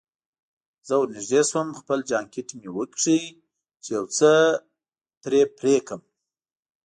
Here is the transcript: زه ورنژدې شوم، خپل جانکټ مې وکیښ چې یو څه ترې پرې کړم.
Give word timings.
زه 0.87 0.93
ورنژدې 0.99 1.41
شوم، 1.49 1.67
خپل 1.79 1.99
جانکټ 2.09 2.47
مې 2.57 2.69
وکیښ 2.77 3.23
چې 3.83 3.89
یو 3.95 4.05
څه 4.17 4.29
ترې 5.21 5.41
پرې 5.57 5.75
کړم. 5.87 6.01